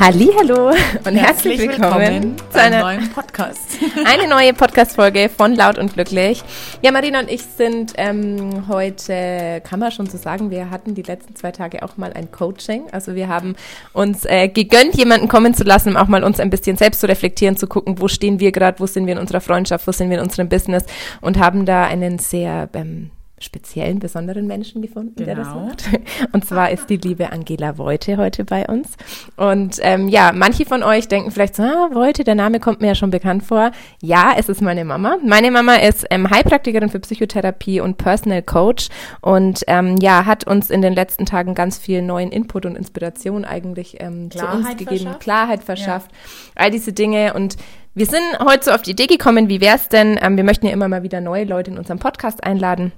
[0.00, 3.76] Hallo und herzlich, herzlich willkommen, willkommen, zu einer neuen Podcast.
[4.06, 6.42] eine neue Podcast-Folge von Laut und Glücklich.
[6.80, 11.02] Ja, Marina und ich sind ähm, heute, kann man schon so sagen, wir hatten die
[11.02, 12.84] letzten zwei Tage auch mal ein Coaching.
[12.92, 13.56] Also wir haben
[13.92, 17.06] uns äh, gegönnt, jemanden kommen zu lassen, um auch mal uns ein bisschen selbst zu
[17.06, 20.08] reflektieren, zu gucken, wo stehen wir gerade, wo sind wir in unserer Freundschaft, wo sind
[20.08, 20.84] wir in unserem Business
[21.20, 25.26] und haben da einen sehr ähm, speziellen, besonderen Menschen gefunden, genau.
[25.26, 25.66] der das genau.
[25.66, 25.84] macht.
[26.32, 28.96] Und zwar ist die liebe Angela Voite heute bei uns.
[29.36, 32.88] Und ähm, ja, manche von euch denken vielleicht so, ah, Voite, der Name kommt mir
[32.88, 33.72] ja schon bekannt vor.
[34.02, 35.16] Ja, es ist meine Mama.
[35.24, 38.88] Meine Mama ist ähm, Heilpraktikerin für Psychotherapie und Personal Coach
[39.22, 43.46] und ähm, ja, hat uns in den letzten Tagen ganz viel neuen Input und Inspiration
[43.46, 45.20] eigentlich ähm, zu uns gegeben, verschafft.
[45.20, 46.62] Klarheit verschafft, ja.
[46.62, 47.56] all diese Dinge und
[47.94, 50.66] wir sind heute so auf die Idee gekommen, wie wäre es denn, ähm, wir möchten
[50.66, 52.92] ja immer mal wieder neue Leute in unserem Podcast einladen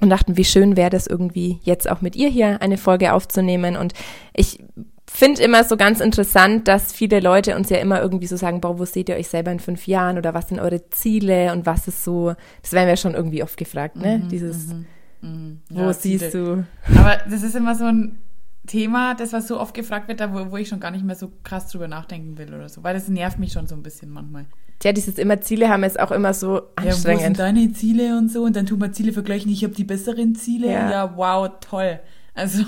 [0.00, 3.76] und dachten, wie schön wäre das irgendwie jetzt auch mit ihr hier eine Folge aufzunehmen.
[3.76, 3.94] Und
[4.34, 4.58] ich
[5.06, 8.78] finde immer so ganz interessant, dass viele Leute uns ja immer irgendwie so sagen, boah,
[8.78, 11.88] wo seht ihr euch selber in fünf Jahren oder was sind eure Ziele und was
[11.88, 14.18] ist so, das werden wir schon irgendwie oft gefragt, ne?
[14.18, 14.86] Mhm, Dieses, mhm,
[15.22, 15.60] mhm.
[15.70, 16.66] wo ja, siehst Ziele.
[16.88, 16.98] du?
[16.98, 18.18] Aber das ist immer so ein
[18.66, 21.16] Thema, das was so oft gefragt wird, da wo, wo ich schon gar nicht mehr
[21.16, 24.10] so krass drüber nachdenken will oder so, weil das nervt mich schon so ein bisschen
[24.10, 24.46] manchmal.
[24.78, 27.04] Tja, dieses immer Ziele haben ist auch immer so anstrengend.
[27.06, 28.42] Ja, wo sind deine Ziele und so?
[28.42, 30.70] Und dann tut man Ziele vergleichen, ich habe die besseren Ziele.
[30.70, 30.90] Ja.
[30.90, 31.98] ja, wow, toll.
[32.34, 32.64] Also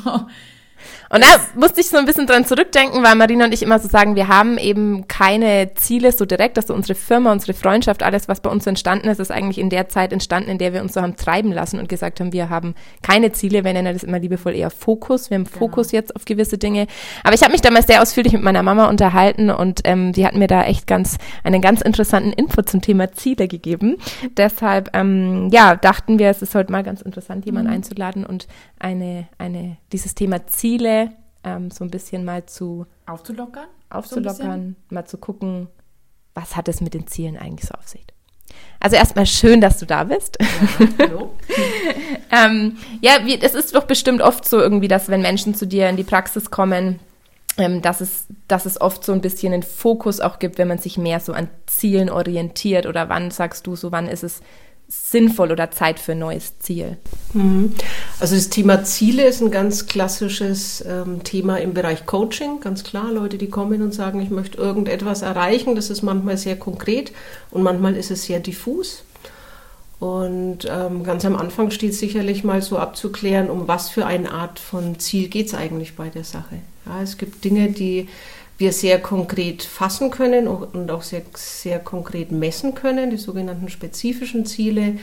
[1.10, 3.88] und da musste ich so ein bisschen dran zurückdenken, weil Marina und ich immer so
[3.88, 8.40] sagen, wir haben eben keine Ziele so direkt, also unsere Firma, unsere Freundschaft, alles, was
[8.40, 11.00] bei uns entstanden ist, ist eigentlich in der Zeit entstanden, in der wir uns so
[11.00, 14.54] haben treiben lassen und gesagt haben, wir haben keine Ziele, wir nennen das immer liebevoll
[14.54, 15.30] eher Fokus.
[15.30, 15.58] Wir haben genau.
[15.58, 16.86] Fokus jetzt auf gewisse Dinge.
[17.24, 20.34] Aber ich habe mich damals sehr ausführlich mit meiner Mama unterhalten und ähm, die hat
[20.34, 23.96] mir da echt ganz einen ganz interessanten Input zum Thema Ziele gegeben.
[24.36, 27.76] Deshalb, ähm, ja, dachten wir, es ist heute mal ganz interessant, jemanden mhm.
[27.76, 28.46] einzuladen und
[28.78, 31.12] eine, eine, dieses Thema Ziele Ziele
[31.44, 35.68] ähm, so ein bisschen mal zu aufzulockern, aufzulockern, so mal zu gucken,
[36.34, 38.04] was hat es mit den Zielen eigentlich so auf sich.
[38.80, 40.38] Also erstmal schön, dass du da bist.
[40.40, 40.46] Ja,
[40.98, 41.34] hallo.
[42.30, 45.88] ähm, ja, wie, es ist doch bestimmt oft so irgendwie, dass wenn Menschen zu dir
[45.88, 46.98] in die Praxis kommen,
[47.56, 50.78] ähm, dass, es, dass es oft so ein bisschen einen Fokus auch gibt, wenn man
[50.78, 54.40] sich mehr so an Zielen orientiert oder wann sagst du so, wann ist es
[54.88, 56.96] sinnvoll oder Zeit für ein neues Ziel?
[57.34, 57.74] Mhm.
[58.20, 63.12] Also das Thema Ziele ist ein ganz klassisches ähm, Thema im Bereich Coaching, ganz klar.
[63.12, 67.12] Leute, die kommen und sagen, ich möchte irgendetwas erreichen, das ist manchmal sehr konkret
[67.50, 69.04] und manchmal ist es sehr diffus.
[70.00, 74.60] Und ähm, ganz am Anfang steht sicherlich mal so abzuklären, um was für eine Art
[74.60, 76.60] von Ziel geht es eigentlich bei der Sache.
[76.86, 78.08] Ja, es gibt Dinge, die
[78.58, 84.44] wir sehr konkret fassen können und auch sehr, sehr konkret messen können, die sogenannten spezifischen
[84.46, 84.98] Ziele.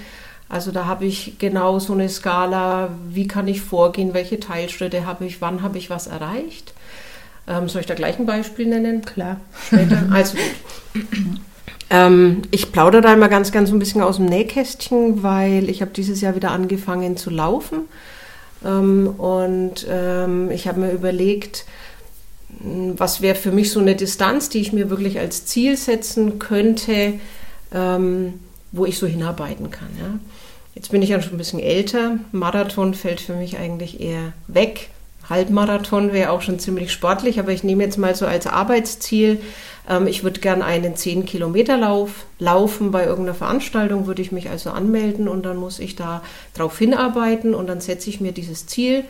[0.49, 5.25] Also da habe ich genau so eine Skala, wie kann ich vorgehen, welche Teilschritte habe
[5.25, 6.73] ich, wann habe ich was erreicht.
[7.47, 9.03] Ähm, soll ich da gleich ein Beispiel nennen?
[9.03, 9.39] Klar.
[9.67, 10.03] Später.
[10.11, 10.37] Also.
[11.89, 15.91] Ähm, ich plaudere da immer ganz, ganz ein bisschen aus dem Nähkästchen, weil ich habe
[15.91, 17.81] dieses Jahr wieder angefangen zu laufen.
[18.66, 21.66] Ähm, und ähm, ich habe mir überlegt,
[22.59, 27.13] was wäre für mich so eine Distanz, die ich mir wirklich als Ziel setzen könnte,
[27.73, 28.39] ähm,
[28.71, 29.89] wo ich so hinarbeiten kann.
[29.99, 30.19] Ja.
[30.75, 32.19] Jetzt bin ich ja schon ein bisschen älter.
[32.31, 34.89] Marathon fällt für mich eigentlich eher weg.
[35.29, 39.41] Halbmarathon wäre auch schon ziemlich sportlich, aber ich nehme jetzt mal so als Arbeitsziel,
[39.89, 42.91] ähm, ich würde gern einen 10-Kilometer-Lauf laufen.
[42.91, 46.22] Bei irgendeiner Veranstaltung würde ich mich also anmelden und dann muss ich da
[46.53, 49.03] drauf hinarbeiten und dann setze ich mir dieses Ziel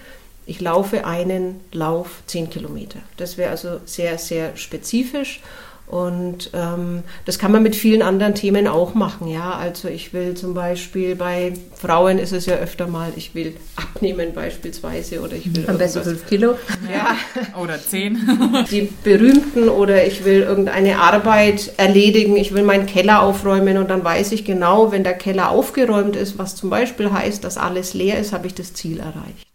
[0.45, 2.99] ich laufe einen Lauf 10 Kilometer.
[3.17, 5.41] Das wäre also sehr, sehr spezifisch.
[5.87, 9.27] Und ähm, das kann man mit vielen anderen Themen auch machen.
[9.27, 13.55] Ja, also ich will zum Beispiel bei Frauen ist es ja öfter mal, ich will
[13.75, 16.55] abnehmen beispielsweise oder ich will am besten 5 Kilo.
[16.91, 17.15] Ja.
[17.61, 18.65] oder 10.
[18.71, 24.03] Die berühmten oder ich will irgendeine Arbeit erledigen, ich will meinen Keller aufräumen und dann
[24.03, 28.19] weiß ich genau, wenn der Keller aufgeräumt ist, was zum Beispiel heißt, dass alles leer
[28.19, 29.45] ist, habe ich das Ziel erreicht.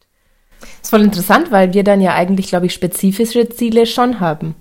[0.90, 4.56] Ist voll interessant, weil wir dann ja eigentlich, glaube ich, spezifische Ziele schon haben.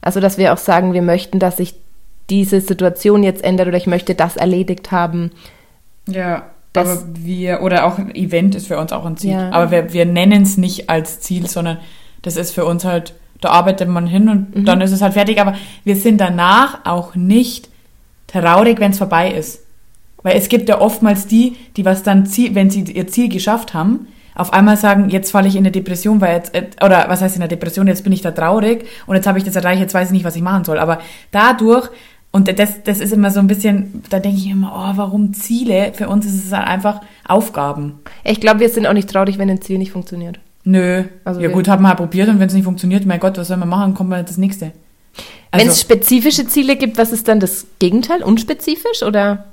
[0.00, 1.76] Also, dass wir auch sagen, wir möchten, dass sich
[2.30, 5.30] diese Situation jetzt ändert oder ich möchte das erledigt haben.
[6.08, 9.34] Ja, aber wir, oder auch ein Event ist für uns auch ein Ziel.
[9.34, 9.52] Ja.
[9.52, 11.78] Aber wir, wir nennen es nicht als Ziel, sondern
[12.22, 14.64] das ist für uns halt, da arbeitet man hin und mhm.
[14.64, 15.40] dann ist es halt fertig.
[15.40, 15.54] Aber
[15.84, 17.68] wir sind danach auch nicht
[18.26, 19.60] traurig, wenn es vorbei ist.
[20.24, 24.08] Weil es gibt ja oftmals die, die was dann, wenn sie ihr Ziel geschafft haben,
[24.34, 27.36] auf einmal sagen, jetzt falle ich in eine Depression, weil jetzt, äh, oder was heißt
[27.36, 29.94] in eine Depression, jetzt bin ich da traurig und jetzt habe ich das erreicht, jetzt
[29.94, 30.78] weiß ich nicht, was ich machen soll.
[30.78, 31.88] Aber dadurch,
[32.30, 35.92] und das, das ist immer so ein bisschen, da denke ich immer, oh, warum Ziele?
[35.94, 38.00] Für uns ist es halt einfach Aufgaben.
[38.22, 40.38] Ich glaube, wir sind auch nicht traurig, wenn ein Ziel nicht funktioniert.
[40.64, 41.04] Nö.
[41.24, 43.48] Also ja gut, haben wir halt probiert und wenn es nicht funktioniert, mein Gott, was
[43.48, 44.72] soll man machen, kommt mal das nächste.
[45.50, 48.22] Also, Wenn es spezifische Ziele gibt, was ist dann das Gegenteil?
[48.22, 49.46] Unspezifisch oder?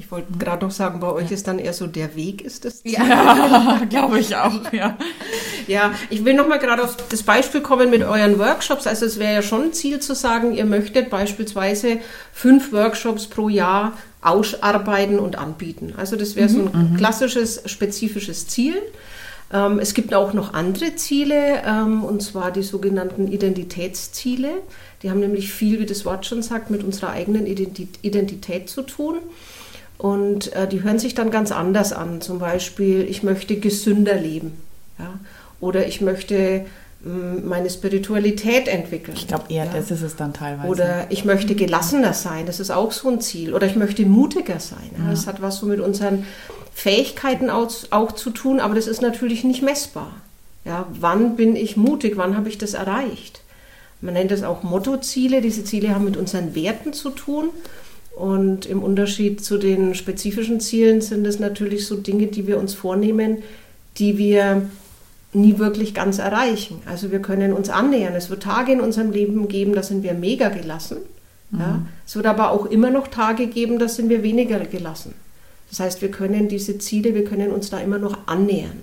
[0.00, 2.82] Ich wollte gerade noch sagen, bei euch ist dann eher so der Weg ist das
[2.82, 2.94] Ziel.
[2.94, 4.96] Ja, glaube ich auch, ja.
[5.66, 8.86] Ja, ich will noch mal gerade auf das Beispiel kommen mit euren Workshops.
[8.86, 11.98] Also es wäre ja schon ein Ziel zu sagen, ihr möchtet beispielsweise
[12.32, 13.92] fünf Workshops pro Jahr
[14.22, 15.92] ausarbeiten und anbieten.
[15.98, 16.96] Also das wäre mhm, so ein mhm.
[16.96, 18.76] klassisches, spezifisches Ziel.
[19.52, 24.62] Ähm, es gibt auch noch andere Ziele, ähm, und zwar die sogenannten Identitätsziele.
[25.02, 29.18] Die haben nämlich viel, wie das Wort schon sagt, mit unserer eigenen Identität zu tun.
[30.00, 32.22] Und äh, die hören sich dann ganz anders an.
[32.22, 34.52] Zum Beispiel, ich möchte gesünder leben.
[34.98, 35.12] Ja?
[35.60, 36.64] Oder ich möchte
[37.04, 39.14] mh, meine Spiritualität entwickeln.
[39.14, 39.72] Ich glaube eher, ja?
[39.74, 40.68] das ist es dann teilweise.
[40.68, 43.52] Oder ich möchte gelassener sein, das ist auch so ein Ziel.
[43.52, 44.90] Oder ich möchte mutiger sein.
[44.96, 45.10] Ja?
[45.10, 46.24] Das hat was so mit unseren
[46.72, 50.12] Fähigkeiten auch, auch zu tun, aber das ist natürlich nicht messbar.
[50.64, 52.16] Ja, wann bin ich mutig?
[52.16, 53.42] Wann habe ich das erreicht?
[54.00, 55.42] Man nennt das auch Mottoziele.
[55.42, 57.50] Diese Ziele haben mit unseren Werten zu tun.
[58.20, 62.74] Und im Unterschied zu den spezifischen Zielen sind es natürlich so Dinge, die wir uns
[62.74, 63.38] vornehmen,
[63.96, 64.68] die wir
[65.32, 66.82] nie wirklich ganz erreichen.
[66.84, 68.14] Also wir können uns annähern.
[68.14, 70.98] Es wird Tage in unserem Leben geben, da sind wir mega gelassen.
[71.50, 71.60] Mhm.
[71.60, 71.82] Ja.
[72.06, 75.14] Es wird aber auch immer noch Tage geben, da sind wir weniger gelassen.
[75.70, 78.82] Das heißt, wir können diese Ziele, wir können uns da immer noch annähern.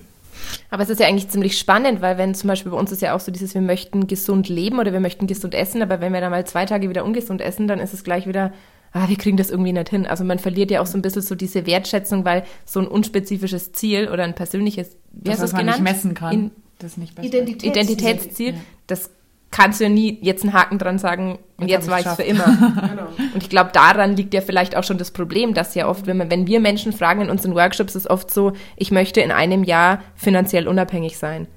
[0.72, 3.16] Aber es ist ja eigentlich ziemlich spannend, weil wenn zum Beispiel bei uns ist ja
[3.16, 6.22] auch so dieses, wir möchten gesund leben oder wir möchten gesund essen, aber wenn wir
[6.22, 8.52] dann mal zwei Tage wieder ungesund essen, dann ist es gleich wieder,
[8.98, 10.06] ah, wir kriegen das irgendwie nicht hin.
[10.06, 13.72] Also man verliert ja auch so ein bisschen so diese Wertschätzung, weil so ein unspezifisches
[13.74, 15.82] Ziel oder ein persönliches, wie das, hast du es genannt?
[15.82, 16.34] nicht messen kann.
[16.34, 18.60] In, das nicht Identitätsziel, Identitätsziel ja.
[18.86, 19.10] das
[19.50, 22.16] kannst du ja nie jetzt einen Haken dran sagen, und jetzt, jetzt war ich es
[22.16, 22.46] für immer.
[22.90, 23.08] genau.
[23.34, 26.18] Und ich glaube, daran liegt ja vielleicht auch schon das Problem, dass ja oft, wenn,
[26.18, 29.64] man, wenn wir Menschen fragen in unseren Workshops, ist oft so, ich möchte in einem
[29.64, 31.48] Jahr finanziell unabhängig sein.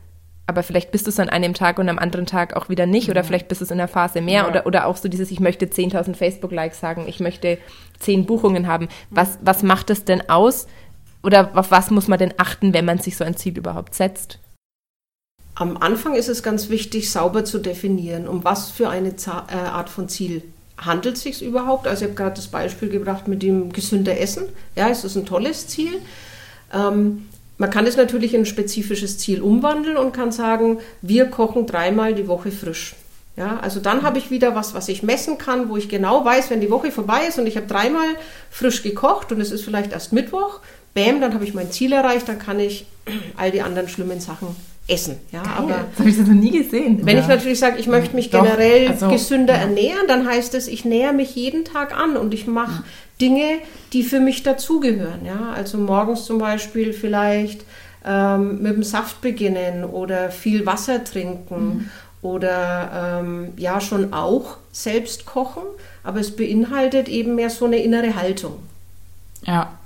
[0.51, 3.09] Aber vielleicht bist du es an einem Tag und am anderen Tag auch wieder nicht.
[3.09, 4.43] Oder vielleicht bist du es in der Phase mehr.
[4.43, 4.49] Ja.
[4.49, 7.57] Oder, oder auch so dieses, ich möchte 10.000 Facebook-Likes sagen, ich möchte
[8.01, 8.89] 10 Buchungen haben.
[9.11, 10.67] Was, was macht es denn aus?
[11.23, 14.41] Oder auf was muss man denn achten, wenn man sich so ein Ziel überhaupt setzt?
[15.55, 19.89] Am Anfang ist es ganz wichtig, sauber zu definieren, um was für eine äh, Art
[19.89, 20.43] von Ziel
[20.79, 21.87] handelt es sich überhaupt.
[21.87, 24.47] Also ich habe gerade das Beispiel gebracht mit dem gesünder Essen.
[24.75, 26.01] Ja, es ist ein tolles Ziel.
[26.75, 27.29] Ähm,
[27.61, 32.15] man kann es natürlich in ein spezifisches Ziel umwandeln und kann sagen, wir kochen dreimal
[32.15, 32.95] die Woche frisch.
[33.37, 36.49] Ja, also dann habe ich wieder was, was ich messen kann, wo ich genau weiß,
[36.49, 38.09] wenn die Woche vorbei ist und ich habe dreimal
[38.51, 40.61] frisch gekocht und es ist vielleicht erst Mittwoch,
[40.95, 42.87] bäm, dann habe ich mein Ziel erreicht, dann kann ich
[43.37, 44.57] all die anderen schlimmen Sachen
[44.91, 45.17] essen.
[45.33, 45.53] Ja, Geil.
[45.57, 47.01] aber das habe ich das noch nie gesehen.
[47.05, 47.23] Wenn ja.
[47.23, 49.61] ich natürlich sage, ich möchte mich Doch, generell also, gesünder ja.
[49.61, 52.85] ernähren, dann heißt es, ich nähere mich jeden Tag an und ich mache ja.
[53.21, 53.59] Dinge,
[53.93, 55.25] die für mich dazugehören.
[55.25, 57.65] Ja, also morgens zum Beispiel vielleicht
[58.05, 61.67] ähm, mit dem Saft beginnen oder viel Wasser trinken.
[61.67, 61.91] Mhm.
[62.23, 65.63] Oder ähm, ja, schon auch selbst kochen,
[66.03, 68.59] aber es beinhaltet eben mehr so eine innere Haltung.
[69.47, 69.80] Ja,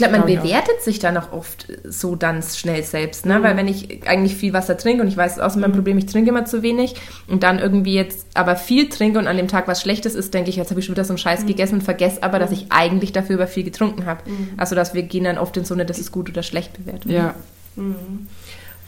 [0.00, 0.82] glaube, man ja, bewertet ja.
[0.82, 3.38] sich dann auch oft so dann schnell selbst, ne?
[3.38, 3.42] Mhm.
[3.42, 5.74] Weil wenn ich eigentlich viel Wasser trinke und ich weiß, außer mein mhm.
[5.76, 6.94] Problem, ich trinke immer zu wenig
[7.28, 10.50] und dann irgendwie jetzt aber viel trinke und an dem Tag was Schlechtes ist, denke
[10.50, 11.46] ich, jetzt habe ich schon wieder so einen Scheiß mhm.
[11.46, 12.56] gegessen und vergesse aber, dass mhm.
[12.56, 14.28] ich eigentlich dafür über viel getrunken habe.
[14.28, 14.50] Mhm.
[14.56, 17.12] Also, dass wir gehen dann oft in so eine, das ist gut oder schlecht Bewertung.
[17.12, 17.34] Ja.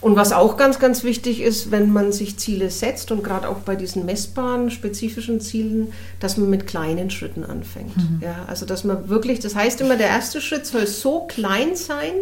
[0.03, 3.59] Und was auch ganz, ganz wichtig ist, wenn man sich Ziele setzt und gerade auch
[3.59, 7.97] bei diesen messbaren, spezifischen Zielen, dass man mit kleinen Schritten anfängt.
[7.97, 8.21] Mhm.
[8.21, 12.13] Ja, also dass man wirklich, das heißt immer, der erste Schritt soll so klein sein,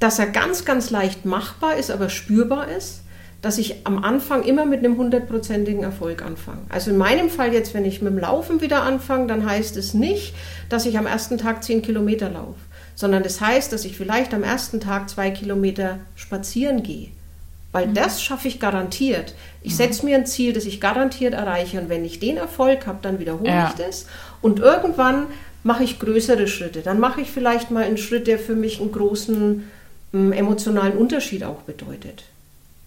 [0.00, 3.02] dass er ganz, ganz leicht machbar ist, aber spürbar ist,
[3.42, 6.62] dass ich am Anfang immer mit einem hundertprozentigen Erfolg anfange.
[6.70, 9.92] Also in meinem Fall jetzt, wenn ich mit dem Laufen wieder anfange, dann heißt es
[9.92, 10.34] nicht,
[10.70, 12.60] dass ich am ersten Tag zehn Kilometer laufe
[12.94, 17.08] sondern das heißt, dass ich vielleicht am ersten Tag zwei Kilometer spazieren gehe.
[17.72, 17.94] Weil mhm.
[17.94, 19.34] das schaffe ich garantiert.
[19.62, 19.76] Ich mhm.
[19.76, 21.80] setze mir ein Ziel, das ich garantiert erreiche.
[21.80, 23.68] Und wenn ich den Erfolg habe, dann wiederhole ja.
[23.68, 24.06] ich das.
[24.40, 25.26] Und irgendwann
[25.64, 26.82] mache ich größere Schritte.
[26.82, 29.68] Dann mache ich vielleicht mal einen Schritt, der für mich einen großen
[30.12, 32.24] ähm, emotionalen Unterschied auch bedeutet.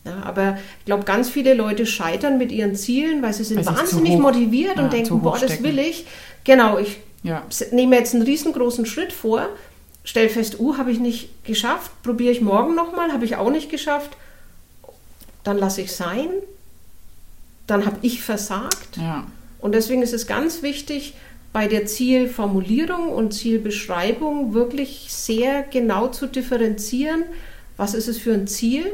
[0.05, 3.75] Ja, aber ich glaube, ganz viele Leute scheitern mit ihren Zielen, weil sie sind weil
[3.75, 6.05] wahnsinnig motiviert ja, und denken, boah, das will ich.
[6.45, 7.43] Genau, ich ja.
[7.71, 9.49] nehme jetzt einen riesengroßen Schritt vor
[10.07, 13.69] stell fest, uh, habe ich nicht geschafft, probiere ich morgen nochmal, habe ich auch nicht
[13.69, 14.11] geschafft,
[15.43, 16.29] dann lasse ich sein,
[17.67, 18.95] dann habe ich versagt.
[18.95, 19.27] Ja.
[19.59, 21.13] Und deswegen ist es ganz wichtig,
[21.51, 27.23] bei der Zielformulierung und Zielbeschreibung wirklich sehr genau zu differenzieren,
[27.75, 28.85] was ist es für ein Ziel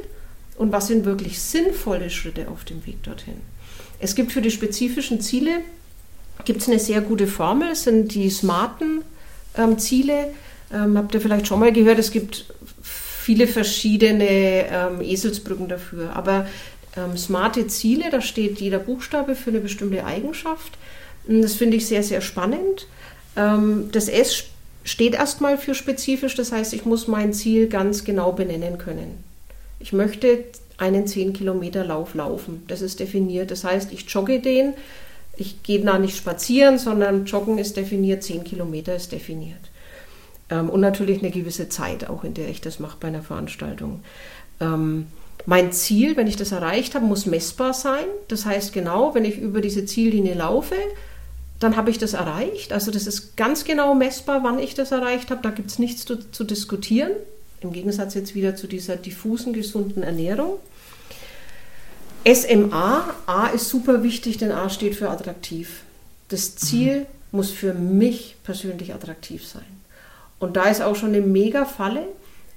[0.57, 3.39] und was sind wirklich sinnvolle Schritte auf dem Weg dorthin.
[3.99, 5.61] Es gibt für die spezifischen Ziele
[6.45, 9.03] gibt eine sehr gute Formel, sind die smarten
[9.55, 10.33] ähm, Ziele,
[10.71, 12.45] ähm, habt ihr vielleicht schon mal gehört, es gibt
[13.23, 16.15] viele verschiedene ähm, Eselsbrücken dafür.
[16.15, 16.45] Aber
[16.95, 20.73] ähm, smarte Ziele, da steht jeder Buchstabe für eine bestimmte Eigenschaft.
[21.27, 22.87] Das finde ich sehr, sehr spannend.
[23.35, 24.43] Ähm, das S
[24.83, 29.23] steht erstmal für spezifisch, das heißt, ich muss mein Ziel ganz genau benennen können.
[29.79, 30.43] Ich möchte
[30.77, 32.63] einen 10 Kilometer Lauf laufen.
[32.67, 33.51] Das ist definiert.
[33.51, 34.73] Das heißt, ich jogge den.
[35.35, 39.59] Ich gehe da nicht spazieren, sondern Joggen ist definiert, 10 Kilometer ist definiert.
[40.49, 44.01] Ähm, und natürlich eine gewisse Zeit auch, in der ich das mache bei einer Veranstaltung.
[44.59, 45.07] Ähm,
[45.45, 48.05] mein Ziel, wenn ich das erreicht habe, muss messbar sein.
[48.27, 50.75] Das heißt genau, wenn ich über diese Ziellinie laufe,
[51.59, 52.71] dann habe ich das erreicht.
[52.71, 55.41] Also das ist ganz genau messbar, wann ich das erreicht habe.
[55.41, 57.11] Da gibt es nichts zu, zu diskutieren.
[57.61, 60.59] Im Gegensatz jetzt wieder zu dieser diffusen, gesunden Ernährung.
[62.25, 65.81] SMA, A ist super wichtig, denn A steht für attraktiv.
[66.29, 67.05] Das Ziel mhm.
[67.31, 69.72] muss für mich persönlich attraktiv sein.
[70.43, 72.03] Und da ist auch schon eine mega Falle,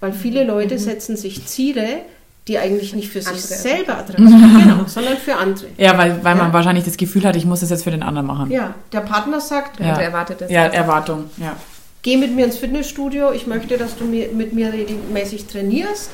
[0.00, 0.48] weil viele mhm.
[0.48, 0.78] Leute mhm.
[0.78, 2.00] setzen sich Ziele,
[2.48, 3.36] die eigentlich nicht für andere.
[3.36, 5.68] sich selber attraktiv sind, genau, sondern für andere.
[5.78, 6.42] Ja, weil, weil ja.
[6.42, 8.50] man wahrscheinlich das Gefühl hat, ich muss das jetzt für den anderen machen.
[8.50, 10.00] Ja, der Partner sagt, ja.
[10.00, 10.50] erwartet das.
[10.50, 11.54] Ja, Erwartung, ja.
[12.02, 16.10] Geh mit mir ins Fitnessstudio, ich möchte, dass du mit mir regelmäßig trainierst.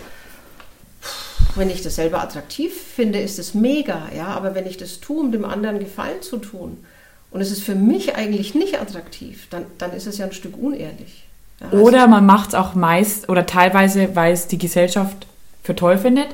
[1.55, 5.21] Wenn ich das selber attraktiv finde, ist es mega, ja, aber wenn ich das tue,
[5.21, 6.85] um dem anderen Gefallen zu tun,
[7.31, 10.57] und es ist für mich eigentlich nicht attraktiv, dann, dann ist es ja ein Stück
[10.57, 11.25] unehrlich.
[11.71, 15.27] Also oder man macht es auch meist oder teilweise, weil es die Gesellschaft
[15.63, 16.29] für toll findet.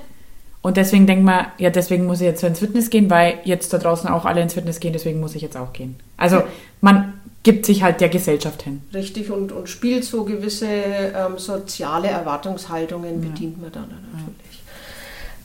[0.60, 3.78] Und deswegen denkt man, ja, deswegen muss ich jetzt ins Fitness gehen, weil jetzt da
[3.78, 5.96] draußen auch alle ins Fitness gehen, deswegen muss ich jetzt auch gehen.
[6.16, 6.42] Also
[6.80, 8.82] man gibt sich halt der Gesellschaft hin.
[8.92, 13.62] Richtig, und, und spielt so gewisse ähm, soziale Erwartungshaltungen, bedient ja.
[13.62, 14.12] man dann natürlich.
[14.12, 14.47] Ja.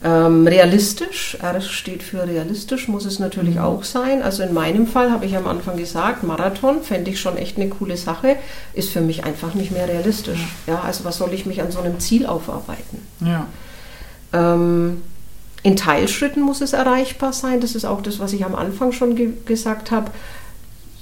[0.06, 3.62] Ähm, realistisch, R steht für realistisch, muss es natürlich mhm.
[3.62, 4.22] auch sein.
[4.22, 7.70] Also in meinem Fall habe ich am Anfang gesagt, Marathon fände ich schon echt eine
[7.70, 8.36] coole Sache,
[8.74, 10.40] ist für mich einfach nicht mehr realistisch.
[10.66, 12.98] Ja, also was soll ich mich an so einem Ziel aufarbeiten?
[13.20, 13.46] Ja.
[14.34, 15.00] Ähm,
[15.62, 17.60] in Teilschritten muss es erreichbar sein.
[17.60, 20.10] Das ist auch das, was ich am Anfang schon ge gesagt habe.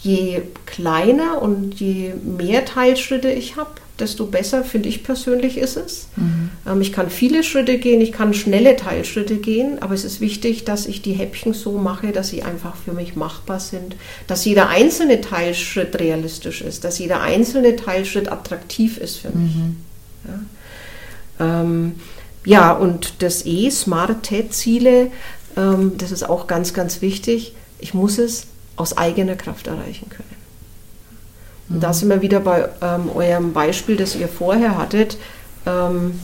[0.01, 3.71] Je kleiner und je mehr Teilschritte ich habe,
[4.03, 6.09] desto besser, finde ich persönlich, ist es.
[6.17, 6.51] Mhm.
[6.67, 10.65] Ähm, ich kann viele Schritte gehen, ich kann schnelle Teilschritte gehen, aber es ist wichtig,
[10.65, 14.69] dass ich die Häppchen so mache, dass sie einfach für mich machbar sind, dass jeder
[14.69, 19.55] einzelne Teilschritt realistisch ist, dass jeder einzelne Teilschritt attraktiv ist für mich.
[19.55, 19.77] Mhm.
[21.39, 21.61] Ja.
[21.63, 21.95] Ähm,
[22.45, 25.11] ja, und das E, smarte Ziele,
[25.57, 27.55] ähm, das ist auch ganz, ganz wichtig.
[27.79, 30.42] Ich muss es aus eigener Kraft erreichen können.
[31.73, 35.17] Und da sind wir wieder bei ähm, eurem Beispiel, das ihr vorher hattet.
[35.67, 36.21] Ähm,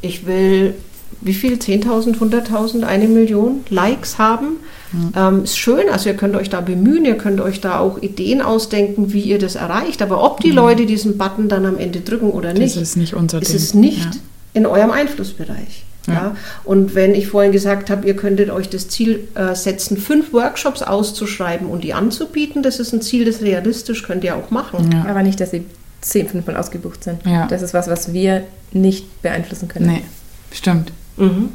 [0.00, 0.74] ich will
[1.20, 1.54] wie viel?
[1.54, 4.58] 10.000, 100.000, eine Million Likes haben.
[4.92, 5.12] Mhm.
[5.16, 8.40] Ähm, ist schön, also ihr könnt euch da bemühen, ihr könnt euch da auch Ideen
[8.40, 10.00] ausdenken, wie ihr das erreicht.
[10.00, 10.56] Aber ob die mhm.
[10.56, 13.56] Leute diesen Button dann am Ende drücken oder nicht, das ist nicht unser ist Ding.
[13.56, 14.20] es nicht ja
[14.54, 15.84] in eurem Einflussbereich.
[16.08, 16.14] Ja.
[16.14, 16.36] ja.
[16.64, 20.82] Und wenn ich vorhin gesagt habe, ihr könntet euch das Ziel äh, setzen, fünf Workshops
[20.82, 24.90] auszuschreiben und die anzubieten, das ist ein Ziel, das realistisch könnt ihr auch machen.
[24.92, 25.04] Ja.
[25.08, 25.64] Aber nicht, dass sie
[26.00, 27.24] zehn, fünfmal ausgebucht sind.
[27.26, 27.46] Ja.
[27.46, 29.86] Das ist was, was wir nicht beeinflussen können.
[29.86, 30.02] Nee,
[30.52, 30.92] stimmt.
[31.16, 31.50] Mhm.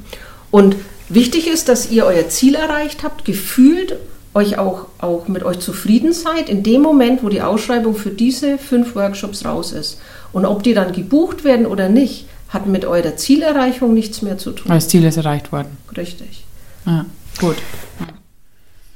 [0.52, 0.76] Und
[1.10, 3.98] wichtig ist, dass ihr euer Ziel erreicht habt, gefühlt
[4.34, 8.58] euch auch, auch mit euch zufrieden seid, in dem Moment, wo die Ausschreibung für diese
[8.58, 10.00] fünf Workshops raus ist.
[10.32, 14.52] Und ob die dann gebucht werden oder nicht, hat mit eurer Zielerreichung nichts mehr zu
[14.52, 14.68] tun.
[14.68, 15.78] Das Ziel ist erreicht worden.
[15.98, 16.46] Richtig.
[16.86, 17.06] Ja,
[17.40, 17.58] gut.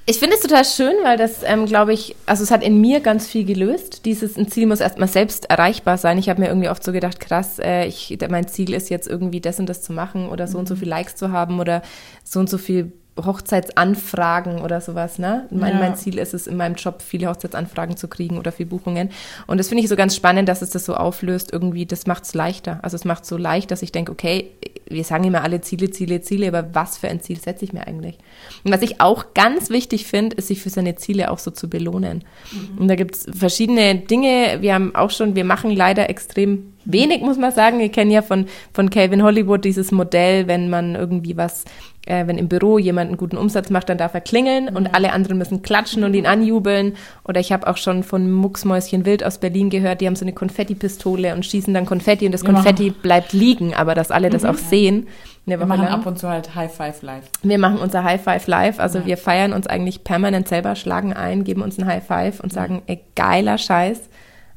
[0.10, 3.02] Ich finde es total schön, weil das, ähm, glaube ich, also es hat in mir
[3.02, 4.06] ganz viel gelöst.
[4.06, 6.18] Dieses ein Ziel muss erstmal selbst erreichbar sein.
[6.18, 9.42] Ich habe mir irgendwie oft so gedacht, krass, äh, ich, mein Ziel ist jetzt irgendwie
[9.42, 10.60] das und das zu machen oder so mhm.
[10.62, 10.80] und so mhm.
[10.80, 11.82] viel Likes zu haben oder
[12.24, 15.20] so und so viel Hochzeitsanfragen oder sowas.
[15.20, 15.48] Ne?
[15.50, 15.80] Mein, ja.
[15.80, 19.10] mein Ziel ist es, in meinem Job viele Hochzeitsanfragen zu kriegen oder viele Buchungen.
[19.48, 21.52] Und das finde ich so ganz spannend, dass es das so auflöst.
[21.52, 22.80] Irgendwie, das macht es leichter.
[22.82, 24.52] Also es macht es so leicht, dass ich denke, okay,
[24.90, 27.86] wir sagen immer alle Ziele, Ziele, Ziele, aber was für ein Ziel setze ich mir
[27.88, 28.18] eigentlich?
[28.64, 31.70] Und was ich auch ganz wichtig finde, ist, sich für seine Ziele auch so zu
[31.70, 32.24] belohnen.
[32.52, 32.78] Mhm.
[32.80, 34.58] Und da gibt es verschiedene Dinge.
[34.62, 37.80] Wir haben auch schon, wir machen leider extrem wenig, muss man sagen.
[37.80, 41.66] Wir kennen ja von, von Calvin Hollywood dieses Modell, wenn man irgendwie was
[42.08, 44.76] äh, wenn im Büro jemand einen guten Umsatz macht, dann darf er klingeln mhm.
[44.76, 46.96] und alle anderen müssen klatschen und ihn anjubeln.
[47.24, 50.34] Oder ich habe auch schon von Mucksmäuschen Wild aus Berlin gehört, die haben so eine
[50.34, 53.02] Konfettipistole und schießen dann Konfetti und das Wir Konfetti machen.
[53.02, 54.50] bleibt liegen, aber dass alle das mhm.
[54.50, 55.08] auch sehen.
[55.46, 55.94] Wir machen lang.
[55.94, 57.24] ab und zu halt High Five live.
[57.42, 59.06] Wir machen unser High Five live, also ja.
[59.06, 62.82] wir feiern uns eigentlich permanent selber, schlagen ein, geben uns ein High Five und sagen,
[62.88, 64.10] ey, geiler Scheiß.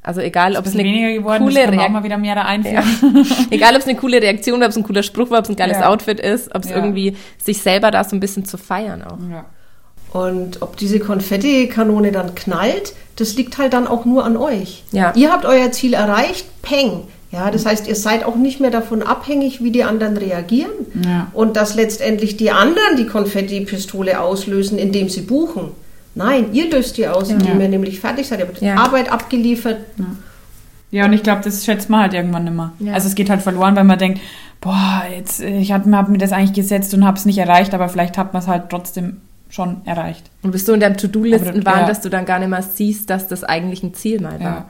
[0.03, 2.85] Also egal, ob es eine geworden, coole Reaktion mal wieder mehr da einführen.
[3.03, 3.37] Ja.
[3.51, 5.51] egal, ob es eine coole Reaktion war, ob es ein cooler Spruch war, ob es
[5.51, 5.89] ein geiles ja.
[5.89, 6.77] Outfit ist, ob es ja.
[6.77, 9.19] irgendwie sich selber da so ein bisschen zu feiern auch.
[9.31, 9.45] Ja.
[10.13, 14.85] Und ob diese Konfetti-Kanone dann knallt, das liegt halt dann auch nur an euch.
[14.91, 15.13] Ja.
[15.15, 17.03] Ihr habt euer Ziel erreicht, peng.
[17.31, 20.73] Ja, das heißt, ihr seid auch nicht mehr davon abhängig, wie die anderen reagieren
[21.05, 21.29] Ja.
[21.33, 25.71] und dass letztendlich die anderen die Konfetti-Pistole auslösen, indem sie buchen.
[26.15, 28.41] Nein, ihr löst die aus, indem ihr nämlich fertig seid.
[28.41, 28.77] Ihr habt Ja.
[28.77, 29.79] Arbeit abgeliefert.
[30.91, 32.73] Ja, und ich glaube, das schätzt man halt irgendwann nimmer.
[32.81, 32.95] Ja.
[32.95, 34.21] Also es geht halt verloren, weil man denkt,
[34.61, 37.75] boah, jetzt, äh, ich habe hab mir das eigentlich gesetzt und habe es nicht erreicht,
[37.75, 40.31] aber vielleicht hat man es halt trotzdem schon erreicht.
[40.43, 41.87] Und bist du in deinem To-Do-Listen waren, ja.
[41.87, 44.41] dass du dann gar nicht mehr siehst, dass das eigentlich ein Ziel mal war.
[44.41, 44.69] Ja.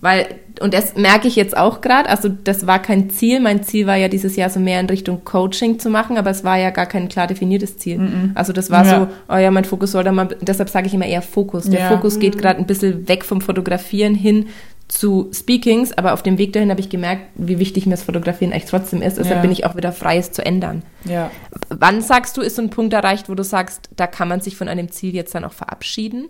[0.00, 0.26] Weil,
[0.60, 3.40] und das merke ich jetzt auch gerade, also das war kein Ziel.
[3.40, 6.44] Mein Ziel war ja dieses Jahr so mehr in Richtung Coaching zu machen, aber es
[6.44, 8.30] war ja gar kein klar definiertes Ziel.
[8.36, 9.00] Also das war Ja.
[9.00, 11.64] so, oh ja, mein Fokus soll da mal, deshalb sage ich immer eher Fokus.
[11.64, 11.88] Der Ja.
[11.88, 14.46] Fokus geht gerade ein bisschen weg vom Fotografieren hin
[14.86, 18.52] zu Speakings, aber auf dem Weg dahin habe ich gemerkt, wie wichtig mir das Fotografieren
[18.52, 19.18] echt trotzdem ist.
[19.18, 19.42] Deshalb Ja.
[19.42, 20.82] bin ich auch wieder frei, es zu ändern.
[21.04, 21.30] Ja.
[21.70, 24.56] Wann sagst du, ist so ein Punkt erreicht, wo du sagst, da kann man sich
[24.56, 26.28] von einem Ziel jetzt dann auch verabschieden?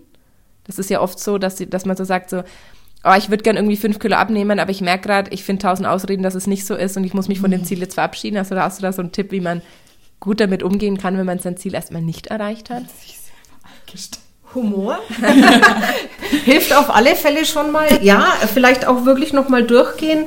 [0.65, 2.43] Das ist ja oft so, dass, dass man so sagt, so,
[3.03, 5.87] oh, ich würde gern irgendwie fünf Kilo abnehmen, aber ich merke gerade, ich finde tausend
[5.87, 8.37] Ausreden, dass es nicht so ist und ich muss mich von dem Ziel jetzt verabschieden.
[8.37, 9.61] Also da hast du da so einen Tipp, wie man
[10.19, 12.83] gut damit umgehen kann, wenn man sein Ziel erstmal nicht erreicht hat?
[14.53, 14.99] Humor
[16.45, 17.87] hilft auf alle Fälle schon mal.
[18.01, 20.25] Ja, vielleicht auch wirklich noch mal durchgehen.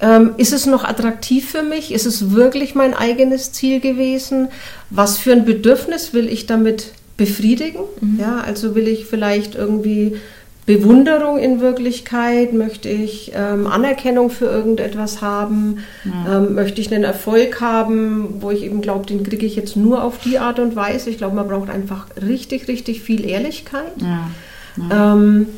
[0.00, 1.92] Ähm, ist es noch attraktiv für mich?
[1.92, 4.48] Ist es wirklich mein eigenes Ziel gewesen?
[4.90, 7.84] Was für ein Bedürfnis will ich damit befriedigen?
[8.18, 10.16] Ja, also will ich vielleicht irgendwie
[10.64, 12.52] Bewunderung in Wirklichkeit?
[12.52, 15.78] Möchte ich ähm, Anerkennung für irgendetwas haben?
[16.04, 20.04] Ähm, möchte ich einen Erfolg haben, wo ich eben glaube, den kriege ich jetzt nur
[20.04, 21.10] auf die Art und Weise?
[21.10, 23.92] Ich glaube, man braucht einfach richtig, richtig viel Ehrlichkeit.
[24.00, 25.14] Ja.
[25.14, 25.48] Ähm,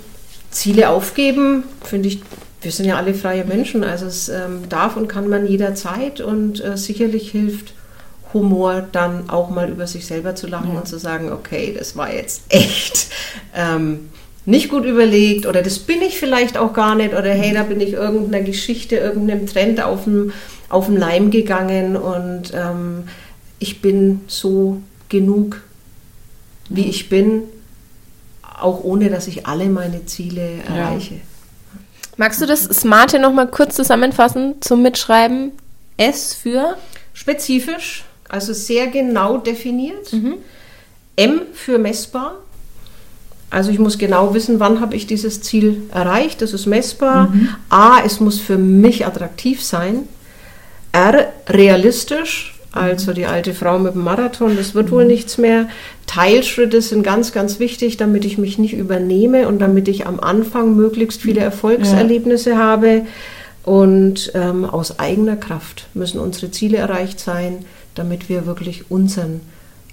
[0.51, 2.21] Ziele aufgeben, finde ich,
[2.63, 6.65] wir sind ja alle freie Menschen, also es ähm, darf und kann man jederzeit und
[6.65, 7.75] äh, sicherlich hilft
[8.33, 12.13] Humor dann auch mal über sich selber zu lachen und zu sagen, okay, das war
[12.13, 13.09] jetzt echt
[13.55, 14.09] ähm,
[14.47, 17.81] nicht gut überlegt oder das bin ich vielleicht auch gar nicht oder hey, da bin
[17.81, 20.33] ich irgendeiner Geschichte, irgendeinem Trend auf den,
[20.69, 23.05] auf den Leim gegangen und ähm,
[23.59, 25.63] ich bin so genug,
[26.69, 27.45] wie ich bin,
[28.43, 31.21] auch ohne dass ich alle meine Ziele erreiche.
[32.17, 35.53] Magst du das Smarte nochmal kurz zusammenfassen zum Mitschreiben?
[35.97, 36.77] S für?
[37.13, 40.13] Spezifisch, also sehr genau definiert.
[41.17, 42.35] M für messbar.
[43.55, 46.43] Also ich muss genau wissen, wann habe ich dieses Ziel erreicht.
[46.43, 47.33] Das ist messbar.
[47.69, 50.01] A, es muss für mich attraktiv sein.
[50.91, 52.59] R, realistisch.
[52.73, 55.69] Also die alte Frau mit dem Marathon, das wird wohl nichts mehr.
[56.07, 60.75] Teilschritte sind ganz, ganz wichtig, damit ich mich nicht übernehme und damit ich am Anfang
[60.75, 63.03] möglichst viele Erfolgserlebnisse habe.
[63.63, 67.65] Und ähm, aus eigener Kraft müssen unsere Ziele erreicht sein,
[67.95, 69.41] damit wir wirklich unseren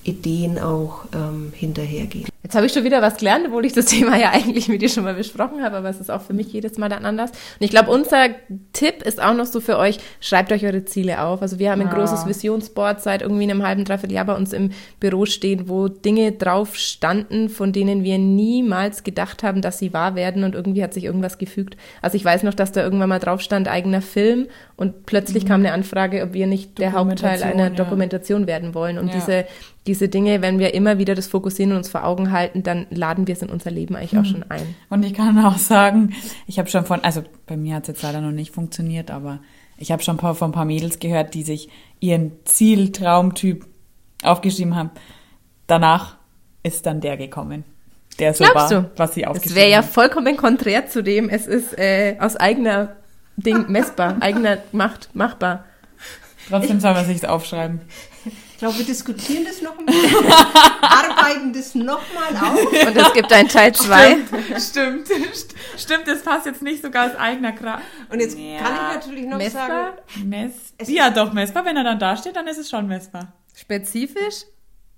[0.04, 2.28] Ideen auch ähm, hinterhergehen.
[2.44, 4.90] Jetzt habe ich schon wieder was gelernt, obwohl ich das Thema ja eigentlich mit dir
[4.90, 7.30] schon mal besprochen habe, aber es ist auch für mich jedes Mal dann anders.
[7.32, 8.30] Und ich glaube, unser
[8.74, 11.42] Tipp ist auch noch so für euch, schreibt euch eure Ziele auf.
[11.44, 11.94] Also wir haben ein Ja.
[11.94, 16.32] großes Visionsboard seit irgendwie einem halben, dreiviertel Jahr bei uns im Büro stehen, wo Dinge
[16.32, 20.94] drauf standen, von denen wir niemals gedacht haben, dass sie wahr werden und irgendwie hat
[20.96, 21.78] sich irgendwas gefügt.
[22.02, 24.48] Also ich weiß noch, dass da irgendwann mal drauf stand, eigener Film
[24.82, 27.76] und plötzlich kam eine Anfrage, ob wir nicht der Hauptteil Dokumentation, einer ja.
[27.76, 28.98] Dokumentation werden wollen.
[28.98, 29.14] Und Ja.
[29.14, 29.46] diese
[29.88, 33.28] diese Dinge, wenn wir immer wieder das Fokussieren und uns vor Augen halten, dann laden
[33.28, 34.76] wir es in unser Leben eigentlich auch schon ein.
[34.90, 36.14] Und ich kann auch sagen,
[36.46, 39.40] ich habe schon von, also bei mir hat es jetzt leider noch nicht funktioniert, aber
[39.78, 43.66] ich habe schon von ein paar Mädels gehört, die sich ihren Zieltraumtyp
[44.24, 44.92] aufgeschrieben haben.
[45.66, 46.18] Danach
[46.64, 47.64] ist dann der gekommen,
[48.20, 48.92] der so Glaubst war, du?
[48.98, 52.98] was sie Es aufgeschrieben wäre ja vollkommen konträr zu dem, es ist äh, aus eigener
[53.38, 55.66] Ding messbar, eigener Macht machbar.
[56.50, 57.82] Trotzdem soll man sich aufschreiben.
[58.26, 60.26] Ich glaube, wir diskutieren das noch ein bisschen,
[60.82, 62.72] arbeiten das nochmal auf.
[62.88, 64.18] Und es gibt einen Teil 2.
[64.60, 65.08] Stimmt,
[65.78, 67.84] stimmt, das passt jetzt nicht sogar als eigener Kraft.
[68.10, 68.60] Und jetzt Ja.
[68.60, 69.68] kann ich natürlich noch Messbar?
[69.68, 71.66] sagen, Mess Es ja, doch, messbar.
[71.66, 73.34] Wenn er dann da steht, dann ist es schon messbar.
[73.56, 74.44] Spezifisch?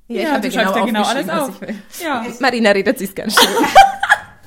[0.09, 1.61] Ja, hab du schreibst ja genau aufgeschrieben, alles was auf.
[1.61, 1.75] ich will.
[2.03, 2.25] Ja.
[2.39, 3.49] Marina redet sich ganz schön.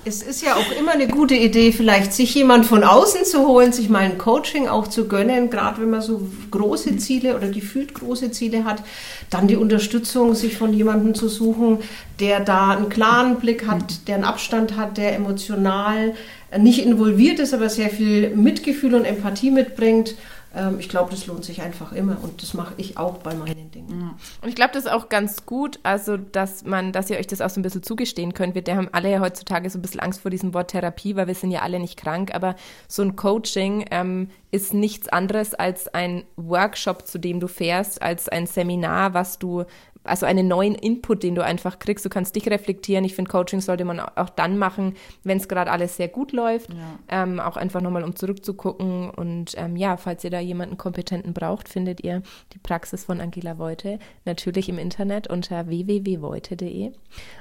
[0.09, 3.73] Es ist ja auch immer eine gute Idee, vielleicht sich jemand von außen zu holen,
[3.73, 7.93] sich mal ein Coaching auch zu gönnen, gerade wenn man so große Ziele oder gefühlt
[7.93, 8.85] große Ziele hat,
[9.31, 11.79] dann die Unterstützung, sich von jemandem zu suchen,
[12.21, 16.15] der da einen klaren Blick hat, der einen Abstand hat, der emotional
[16.57, 20.15] nicht involviert ist, aber sehr viel Mitgefühl und Empathie mitbringt.
[20.57, 23.71] Ähm, Ich glaube, das lohnt sich einfach immer und das mache ich auch bei meinen
[23.71, 24.15] Dingen.
[24.43, 27.41] Und ich glaube, das ist auch ganz gut, also dass man, dass ihr euch das
[27.41, 28.55] auch so ein bisschen zugestehen könnt.
[28.55, 31.35] Wir haben alle ja heutzutage so ein bisschen Angst vor diesem Wort Therapie, weil wir
[31.35, 32.57] sind ja alle nicht krank, aber
[32.89, 38.29] so ein Coaching ähm, ist nichts anderes als ein Workshop, zu dem du fährst, als
[38.29, 39.65] ein Seminar, was du
[40.07, 42.05] also einen neuen Input, den du einfach kriegst.
[42.05, 43.05] Du kannst dich reflektieren.
[43.05, 46.71] Ich finde, Coaching sollte man auch dann machen, wenn es gerade alles sehr gut läuft.
[46.71, 47.23] Ja.
[47.23, 49.11] Ähm, auch einfach nochmal, um zurückzugucken.
[49.11, 53.59] Und ähm, ja, falls ihr da jemanden Kompetenten braucht, findet ihr die Praxis von Angela
[53.59, 56.93] Voite natürlich im Internet unter www.voite.de.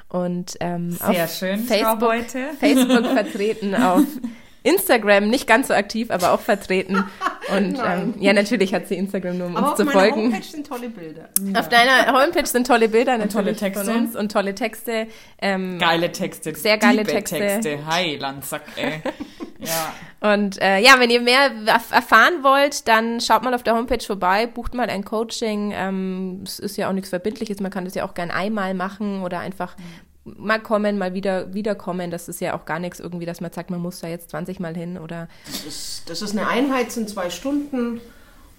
[0.10, 2.14] Und ähm, sehr auf schön, Facebook,
[2.60, 4.04] Facebook vertreten auf
[4.66, 7.04] Instagram nicht ganz so aktiv, aber auch vertreten.
[7.50, 10.10] Und ähm, ja, natürlich hat sie Instagram nur, um aber uns zu folgen.
[10.10, 11.30] Auf meiner Homepage sind tolle Bilder.
[11.42, 11.60] Ja.
[11.60, 13.86] Auf deiner Homepage sind tolle Bilder, und tolle Texte.
[13.86, 15.08] von uns und tolle Texte.
[15.42, 16.56] Ähm, geile Texte.
[16.56, 17.38] Sehr geile Texte.
[17.38, 17.86] Texte.
[17.86, 19.02] Hi, Landsack, ey.
[19.60, 19.94] ja.
[20.34, 21.52] Und äh, ja, wenn ihr mehr
[21.92, 25.72] erfahren wollt, dann schaut mal auf der Homepage vorbei, bucht mal ein Coaching.
[25.76, 29.22] Ähm, es ist ja auch nichts Verbindliches, man kann das ja auch gern einmal machen
[29.22, 29.76] oder einfach
[30.26, 32.12] mal kommen, mal wieder wiederkommen.
[32.12, 34.60] Das ist ja auch gar nichts irgendwie, dass man sagt, man muss da jetzt 20
[34.60, 35.30] Mal hin oder.
[35.46, 38.02] Das ist, das ist eine Einheit, sind zwei Stunden.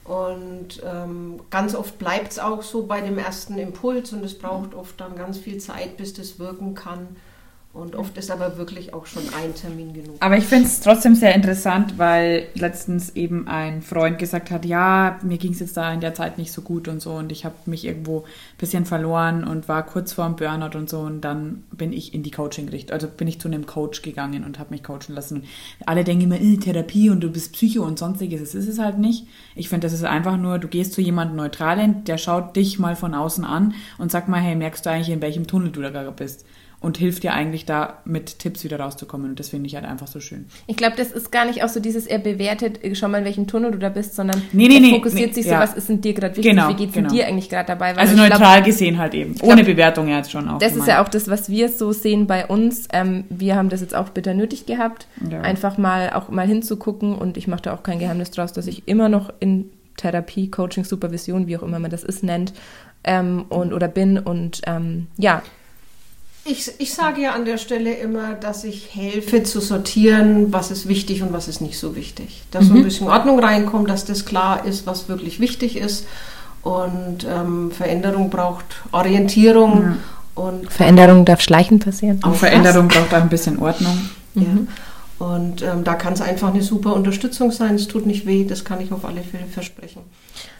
[0.05, 4.72] Und ähm, ganz oft bleibt es auch so bei dem ersten Impuls und es braucht
[4.72, 7.16] oft dann ganz viel Zeit, bis das wirken kann.
[7.77, 10.17] Und oft ist aber wirklich auch schon ein Termin genug.
[10.21, 15.19] Aber ich finde es trotzdem sehr interessant, weil letztens eben ein Freund gesagt hat, ja,
[15.23, 17.45] mir ging es jetzt da in der Zeit nicht so gut und so und ich
[17.45, 18.25] habe mich irgendwo ein
[18.57, 22.23] bisschen verloren und war kurz vor dem Burnout und so und dann bin ich in
[22.23, 25.43] die Coaching-Richtung, also bin ich zu einem Coach gegangen und habe mich coachen lassen.
[25.43, 25.47] Und
[25.85, 28.41] alle denken immer, äh, Therapie und du bist Psycho und sonstiges.
[28.41, 29.27] Das ist es halt nicht.
[29.55, 32.97] Ich finde, das ist einfach nur, du gehst zu jemandem Neutralen, der schaut dich mal
[32.97, 35.91] von außen an und sagt mal, hey, merkst du eigentlich, in welchem Tunnel du da
[35.91, 36.47] gerade bist?
[36.87, 39.31] Und hilft dir eigentlich da mit Tipps wieder rauszukommen.
[39.31, 40.46] Und das finde ich halt einfach so schön.
[40.68, 43.25] Ich glaube, das ist gar nicht auch so dieses, er bewertet, äh, schau mal, in
[43.25, 45.61] welchem Tunnel du da bist, sondern nee, nee, er fokussiert nee, sich so, ja.
[45.61, 47.09] was ist in dir gerade wichtig, genau, wie geht es genau.
[47.09, 47.96] dir eigentlich gerade dabei?
[47.96, 50.61] Weil also neutral glaub, gesehen halt eben, ohne glaub, Bewertung jetzt schon auch.
[50.61, 50.88] Das gemeint.
[50.88, 52.87] ist ja auch das, was wir so sehen bei uns.
[52.92, 55.40] Ähm, wir haben das jetzt auch bitter nötig gehabt, ja.
[55.40, 58.87] einfach mal auch mal hinzugucken und ich mache da auch kein Geheimnis draus, dass ich
[58.87, 62.53] immer noch in Therapie, Coaching, Supervision, wie auch immer man das ist, nennt,
[63.03, 65.42] ähm, und oder bin und ähm, ja,
[66.49, 70.89] ich, ich sage ja an der Stelle immer, dass ich helfe zu sortieren, was ist
[70.89, 72.43] wichtig und was ist nicht so wichtig.
[72.51, 72.69] Dass mhm.
[72.69, 72.85] so ein mhm.
[72.85, 76.07] bisschen Ordnung reinkommt, dass das klar ist, was wirklich wichtig ist.
[76.63, 79.83] Und ähm, Veränderung braucht Orientierung.
[79.83, 80.43] Ja.
[80.43, 82.21] Und Veränderung darf schleichend passieren.
[82.23, 84.11] Auch Veränderung braucht auch ein bisschen Ordnung.
[84.35, 84.43] Mhm.
[84.43, 85.27] Ja.
[85.27, 87.77] Und ähm, da kann es einfach eine super Unterstützung sein.
[87.77, 90.03] Es tut nicht weh, das kann ich auf alle Fälle versprechen.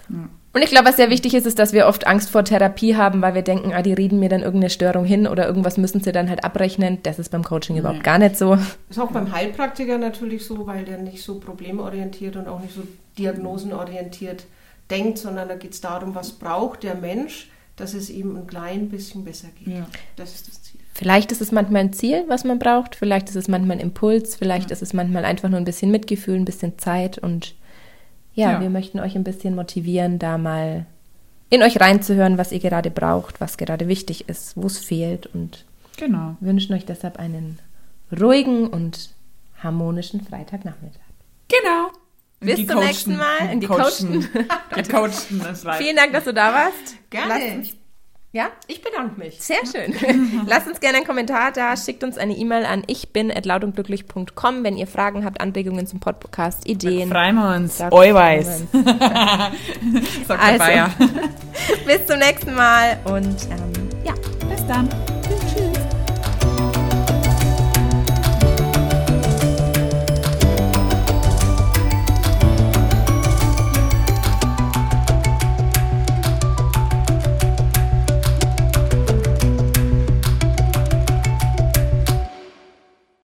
[0.09, 0.29] Ja.
[0.53, 3.21] Und ich glaube, was sehr wichtig ist, ist, dass wir oft Angst vor Therapie haben,
[3.21, 6.13] weil wir denken, ah, die reden mir dann irgendeine Störung hin oder irgendwas müssen sie
[6.13, 6.99] dann halt abrechnen.
[7.03, 7.81] Das ist beim Coaching nee.
[7.81, 8.57] überhaupt gar nicht so.
[8.89, 12.83] Ist auch beim Heilpraktiker natürlich so, weil der nicht so problemorientiert und auch nicht so
[13.19, 14.47] diagnosenorientiert
[14.89, 18.89] denkt, sondern da geht es darum, was braucht der Mensch, dass es ihm ein klein
[18.89, 19.75] bisschen besser geht.
[19.75, 19.87] Ja.
[20.17, 20.81] Das ist das Ziel.
[20.95, 24.37] Vielleicht ist es manchmal ein Ziel, was man braucht, vielleicht ist es manchmal ein Impuls,
[24.37, 24.73] vielleicht ja.
[24.73, 27.55] ist es manchmal einfach nur ein bisschen Mitgefühl, ein bisschen Zeit und
[28.37, 30.87] ja, ja, wir möchten euch ein bisschen motivieren, da mal
[31.49, 35.65] in euch reinzuhören, was ihr gerade braucht, was gerade wichtig ist, wo es fehlt und
[35.97, 36.37] genau.
[36.41, 37.59] wünschen euch deshalb einen
[38.13, 39.11] ruhigen und
[39.63, 41.01] harmonischen Freitagnachmittag.
[41.49, 41.91] Genau.
[42.41, 43.53] Bis zum coachten, nächsten Mal.
[43.53, 44.29] In die Coachten.
[44.91, 45.41] Coachten.
[45.79, 46.97] Vielen Dank, dass du da warst.
[47.11, 47.65] Gerne.
[48.37, 48.51] Ja?
[48.67, 49.41] Ich bedanke mich.
[49.41, 49.95] Sehr schön.
[50.47, 54.77] Lasst uns gerne einen Kommentar da, schickt uns eine E-Mail an ich bin lautundglücklich.com, wenn
[54.77, 57.09] ihr Fragen habt, Anregungen zum Podcast, Ideen.
[57.11, 57.81] Freuen wir uns.
[57.81, 58.65] Always.
[60.29, 60.93] also,
[61.87, 64.13] bis zum nächsten Mal und ähm, ja,
[64.51, 65.16] bis dann.